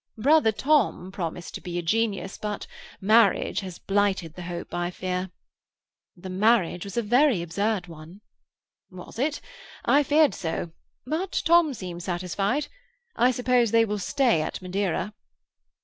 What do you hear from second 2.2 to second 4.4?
but marriage has blighted